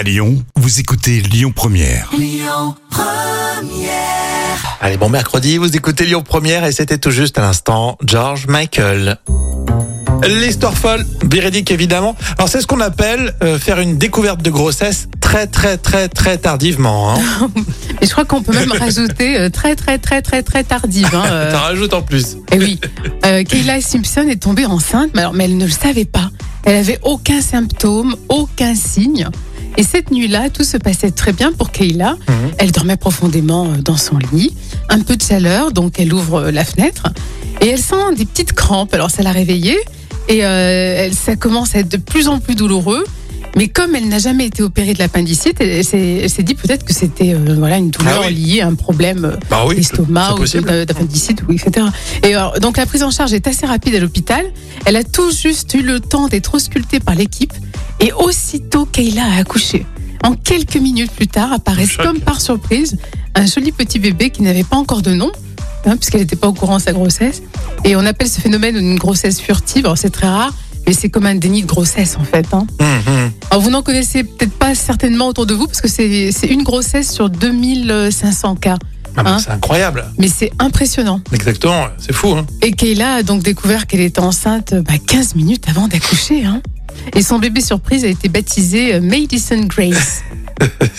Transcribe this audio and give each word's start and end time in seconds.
À 0.00 0.02
Lyon, 0.02 0.42
vous 0.56 0.80
écoutez 0.80 1.20
Lyon 1.20 1.52
Première. 1.54 2.10
Allez, 4.80 4.96
bon 4.96 5.10
mercredi, 5.10 5.58
vous 5.58 5.76
écoutez 5.76 6.06
Lyon 6.06 6.22
Première 6.22 6.64
et 6.64 6.72
c'était 6.72 6.96
tout 6.96 7.10
juste 7.10 7.36
à 7.36 7.42
l'instant 7.42 7.98
George 8.06 8.46
Michael. 8.46 9.18
L'histoire 10.26 10.72
folle, 10.72 11.04
véridique 11.22 11.70
évidemment. 11.70 12.16
Alors 12.38 12.48
c'est 12.48 12.62
ce 12.62 12.66
qu'on 12.66 12.80
appelle 12.80 13.34
euh, 13.42 13.58
faire 13.58 13.78
une 13.78 13.98
découverte 13.98 14.40
de 14.40 14.48
grossesse 14.48 15.06
très 15.20 15.46
très 15.46 15.76
très 15.76 16.08
très 16.08 16.38
tardivement. 16.38 17.12
Hein. 17.12 17.50
Et 18.00 18.06
je 18.06 18.10
crois 18.10 18.24
qu'on 18.24 18.40
peut 18.40 18.54
même 18.54 18.72
rajouter 18.72 19.38
euh, 19.38 19.50
très 19.50 19.76
très 19.76 19.98
très 19.98 20.22
très 20.22 20.42
très 20.42 20.64
tardive. 20.64 21.14
Hein, 21.14 21.24
euh. 21.26 21.52
T'en 21.52 21.60
rajoutes 21.60 21.92
en 21.92 22.00
plus. 22.00 22.38
Et 22.52 22.58
oui, 22.58 22.80
euh, 23.26 23.44
Kayla 23.44 23.82
Simpson 23.82 24.26
est 24.30 24.42
tombée 24.42 24.64
enceinte, 24.64 25.10
mais, 25.14 25.20
alors, 25.20 25.34
mais 25.34 25.44
elle 25.44 25.58
ne 25.58 25.66
le 25.66 25.70
savait 25.70 26.06
pas. 26.06 26.30
Elle 26.64 26.76
avait 26.76 26.98
aucun 27.02 27.42
symptôme, 27.42 28.16
aucun 28.30 28.74
signe. 28.74 29.28
Et 29.76 29.82
cette 29.82 30.10
nuit-là, 30.10 30.50
tout 30.50 30.64
se 30.64 30.76
passait 30.76 31.10
très 31.10 31.32
bien 31.32 31.52
pour 31.52 31.70
Kayla. 31.70 32.16
Elle 32.58 32.72
dormait 32.72 32.96
profondément 32.96 33.66
euh, 33.66 33.76
dans 33.82 33.96
son 33.96 34.18
lit, 34.32 34.54
un 34.88 35.00
peu 35.00 35.16
de 35.16 35.22
chaleur, 35.22 35.72
donc 35.72 35.98
elle 35.98 36.12
ouvre 36.12 36.36
euh, 36.36 36.50
la 36.50 36.64
fenêtre 36.64 37.04
et 37.62 37.68
elle 37.68 37.78
sent 37.78 38.14
des 38.16 38.24
petites 38.26 38.52
crampes. 38.52 38.92
Alors 38.94 39.10
ça 39.10 39.22
l'a 39.22 39.32
réveillée 39.32 39.78
et 40.28 40.44
euh, 40.44 41.10
ça 41.12 41.36
commence 41.36 41.74
à 41.74 41.80
être 41.80 41.90
de 41.90 41.96
plus 41.96 42.28
en 42.28 42.38
plus 42.40 42.54
douloureux. 42.54 43.04
Mais 43.56 43.66
comme 43.66 43.96
elle 43.96 44.08
n'a 44.08 44.20
jamais 44.20 44.46
été 44.46 44.62
opérée 44.62 44.94
de 44.94 45.00
l'appendicite, 45.00 45.60
elle, 45.60 45.84
s'est 45.84 46.42
dit 46.42 46.54
peut-être 46.54 46.84
que 46.84 46.92
c'était 46.94 47.34
euh, 47.34 47.56
voilà 47.58 47.78
une 47.78 47.90
douleur 47.90 48.20
Ah 48.22 48.26
oui. 48.28 48.34
liée 48.34 48.60
à 48.60 48.68
un 48.68 48.74
problème 48.76 49.36
Bah 49.50 49.64
oui, 49.66 49.74
d'estomac 49.74 50.34
ou 50.34 50.44
d'appendicite, 50.84 51.42
ou 51.48 51.52
etc. 51.52 51.86
Et 52.22 52.34
alors, 52.34 52.60
donc 52.60 52.76
la 52.76 52.86
prise 52.86 53.02
en 53.02 53.10
charge 53.10 53.32
est 53.32 53.48
assez 53.48 53.66
rapide 53.66 53.96
à 53.96 53.98
l'hôpital. 53.98 54.44
Elle 54.84 54.94
a 54.94 55.02
tout 55.02 55.32
juste 55.32 55.74
eu 55.74 55.82
le 55.82 55.98
temps 55.98 56.28
d'être 56.28 56.54
auscultée 56.54 57.00
par 57.00 57.16
l'équipe 57.16 57.52
et 58.00 58.12
aussitôt 58.12 58.86
Kayla 58.86 59.24
a 59.24 59.38
accouché. 59.40 59.86
En 60.22 60.34
quelques 60.34 60.76
minutes 60.76 61.12
plus 61.12 61.28
tard, 61.28 61.52
apparaît 61.52 61.86
Choc. 61.86 62.04
comme 62.04 62.20
par 62.20 62.40
surprise 62.40 62.96
un 63.34 63.46
joli 63.46 63.72
petit 63.72 63.98
bébé 63.98 64.30
qui 64.30 64.42
n'avait 64.42 64.64
pas 64.64 64.76
encore 64.76 65.00
de 65.02 65.14
nom, 65.14 65.30
hein, 65.86 65.96
puisqu'elle 65.96 66.20
n'était 66.20 66.36
pas 66.36 66.48
au 66.48 66.52
courant 66.52 66.76
de 66.76 66.82
sa 66.82 66.92
grossesse. 66.92 67.42
Et 67.84 67.96
on 67.96 68.04
appelle 68.04 68.28
ce 68.28 68.40
phénomène 68.40 68.76
une 68.76 68.96
grossesse 68.98 69.40
furtive. 69.40 69.86
Alors 69.86 69.96
c'est 69.96 70.10
très 70.10 70.26
rare, 70.28 70.52
mais 70.86 70.92
c'est 70.92 71.08
comme 71.08 71.24
un 71.26 71.34
déni 71.36 71.62
de 71.62 71.66
grossesse 71.66 72.16
en 72.20 72.24
fait. 72.24 72.46
hein. 72.52 72.66
Hum. 72.80 73.30
Alors 73.50 73.62
vous 73.62 73.70
n'en 73.70 73.82
connaissez 73.82 74.24
peut-être 74.24 74.52
pas 74.52 74.74
certainement 74.74 75.28
autour 75.28 75.46
de 75.46 75.54
vous, 75.54 75.66
parce 75.66 75.80
que 75.80 75.88
c'est 75.88 76.30
une 76.50 76.62
grossesse 76.64 77.10
sur 77.12 77.30
2500 77.30 78.56
cas. 78.56 78.76
Ah, 79.16 79.22
bah, 79.24 79.30
Hein 79.32 79.38
c'est 79.38 79.50
incroyable. 79.50 80.04
Mais 80.18 80.28
c'est 80.28 80.52
impressionnant. 80.58 81.20
Exactement, 81.32 81.86
c'est 81.98 82.12
fou. 82.12 82.28
Hein. 82.36 82.46
Et 82.62 82.72
Kayla 82.72 83.14
a 83.14 83.22
donc 83.22 83.42
découvert 83.42 83.86
qu'elle 83.86 84.00
était 84.00 84.20
enceinte 84.20 84.74
bah, 84.74 84.92
15 85.04 85.34
minutes 85.34 85.64
avant 85.68 85.88
d'accoucher. 85.88 86.44
Hein. 86.44 86.60
Et 87.14 87.22
son 87.22 87.38
bébé 87.38 87.60
surprise 87.60 88.04
a 88.04 88.08
été 88.08 88.28
baptisé 88.28 88.94
euh, 88.94 89.00
Madison 89.00 89.60
Grace. 89.64 90.22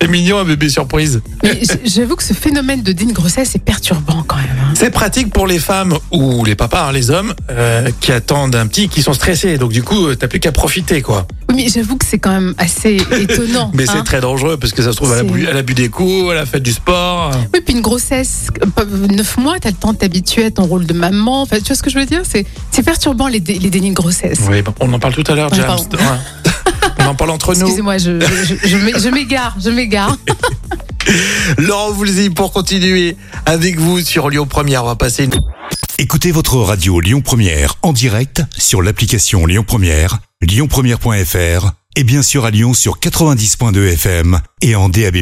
C'est 0.00 0.08
mignon 0.08 0.38
un 0.38 0.44
bébé 0.44 0.68
surprise. 0.68 1.20
Mais 1.42 1.60
j'avoue 1.84 2.16
que 2.16 2.22
ce 2.22 2.32
phénomène 2.34 2.82
de 2.82 2.92
digne 2.92 3.12
grossesse 3.12 3.54
est 3.54 3.58
perturbant 3.64 4.22
quand 4.26 4.36
même. 4.36 4.46
hein. 4.60 4.74
C'est 4.74 4.90
pratique 4.90 5.32
pour 5.32 5.46
les 5.46 5.58
femmes 5.58 5.94
ou 6.12 6.44
les 6.44 6.54
papas, 6.54 6.88
hein, 6.88 6.92
les 6.92 7.10
hommes, 7.10 7.34
euh, 7.50 7.90
qui 8.00 8.12
attendent 8.12 8.54
un 8.54 8.66
petit, 8.66 8.88
qui 8.88 9.02
sont 9.02 9.12
stressés. 9.12 9.58
Donc 9.58 9.72
du 9.72 9.82
coup, 9.82 10.06
euh, 10.06 10.14
t'as 10.14 10.28
plus 10.28 10.40
qu'à 10.40 10.52
profiter, 10.52 11.02
quoi. 11.02 11.26
Oui, 11.50 11.54
mais 11.64 11.68
j'avoue 11.68 11.96
que 11.96 12.04
c'est 12.04 12.18
quand 12.18 12.30
même 12.32 12.54
assez 12.58 12.98
étonnant. 13.18 13.70
Mais 13.74 13.88
hein. 13.88 13.92
c'est 13.96 14.04
très 14.04 14.20
dangereux 14.20 14.58
parce 14.58 14.72
que 14.74 14.82
ça 14.82 14.92
se 14.92 14.96
trouve, 14.96 15.14
elle 15.16 15.56
a 15.56 15.62
bu 15.62 15.72
des 15.74 15.88
coups, 15.88 16.28
elle 16.32 16.38
a 16.38 16.44
fait 16.46 16.60
du 16.60 16.72
sport. 16.72 17.30
Oui, 17.54 17.60
puis 17.64 17.74
une 17.74 17.80
grossesse, 17.80 18.48
euh, 18.62 18.66
pas- 18.66 18.84
neuf 18.84 19.38
mois, 19.38 19.56
t'as 19.58 19.70
le 19.70 19.74
temps 19.76 19.92
de 19.94 19.98
t'habituer 19.98 20.44
à 20.44 20.50
ton 20.50 20.64
rôle 20.64 20.84
de 20.86 20.92
maman. 20.92 21.42
Enfin, 21.42 21.56
tu 21.58 21.64
vois 21.64 21.76
ce 21.76 21.82
que 21.82 21.90
je 21.90 21.98
veux 21.98 22.04
dire? 22.06 22.20
C'est 22.24 22.44
c'est 22.70 22.82
perturbant 22.82 23.28
les, 23.28 23.40
dé- 23.40 23.58
les 23.58 23.70
dénis 23.70 23.90
de 23.90 23.94
grossesse. 23.94 24.40
Oui, 24.50 24.62
on 24.80 24.92
en 24.92 24.98
parle 24.98 25.14
tout 25.14 25.24
à 25.26 25.34
l'heure, 25.34 25.50
Ouais, 25.50 25.58
James. 25.58 25.78
On 27.00 27.06
en 27.06 27.14
parle 27.14 27.30
entre 27.30 27.54
nous. 27.54 27.60
Excusez-moi, 27.62 27.98
je, 27.98 28.20
je, 28.20 28.54
je, 28.56 28.68
je 28.68 28.76
m'é- 28.76 28.98
je 28.98 29.08
m'égare, 29.08 29.56
je 29.62 29.70
m'égare. 29.70 30.16
Laurent 31.58 31.90
Voulzy 31.92 32.30
pour 32.30 32.52
continuer 32.52 33.16
avec 33.46 33.78
vous 33.78 34.00
sur 34.00 34.28
Lyon 34.28 34.46
Première. 34.46 34.84
On 34.84 34.88
va 34.88 34.96
passer 34.96 35.24
une... 35.24 35.34
Écoutez 35.98 36.30
votre 36.32 36.56
radio 36.58 37.00
Lyon 37.00 37.20
Première 37.22 37.74
en 37.82 37.92
direct 37.92 38.42
sur 38.56 38.82
l'application 38.82 39.46
Lyon 39.46 39.64
Première, 39.66 40.18
lyonpremière.fr 40.42 41.70
et 41.96 42.04
bien 42.04 42.22
sûr 42.22 42.44
à 42.44 42.50
Lyon 42.50 42.74
sur 42.74 42.98
90.2 43.00 43.92
FM 43.94 44.40
et 44.62 44.76
en 44.76 44.88
DAB+. 44.88 45.16